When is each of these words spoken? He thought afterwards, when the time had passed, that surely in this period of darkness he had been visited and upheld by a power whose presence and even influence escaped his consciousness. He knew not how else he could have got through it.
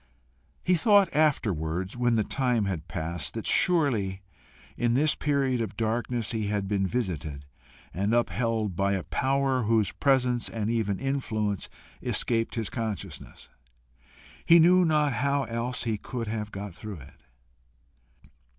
He 0.63 0.73
thought 0.73 1.13
afterwards, 1.15 1.95
when 1.95 2.15
the 2.15 2.23
time 2.23 2.65
had 2.65 2.87
passed, 2.87 3.35
that 3.35 3.45
surely 3.45 4.23
in 4.75 4.95
this 4.95 5.13
period 5.13 5.61
of 5.61 5.77
darkness 5.77 6.31
he 6.31 6.47
had 6.47 6.67
been 6.67 6.87
visited 6.87 7.45
and 7.93 8.11
upheld 8.15 8.75
by 8.75 8.93
a 8.93 9.03
power 9.03 9.61
whose 9.61 9.91
presence 9.91 10.49
and 10.49 10.71
even 10.71 10.97
influence 10.97 11.69
escaped 12.01 12.55
his 12.55 12.71
consciousness. 12.71 13.49
He 14.43 14.57
knew 14.57 14.85
not 14.85 15.13
how 15.13 15.43
else 15.43 15.83
he 15.83 15.99
could 15.99 16.25
have 16.27 16.51
got 16.51 16.73
through 16.73 17.01
it. 17.01 17.21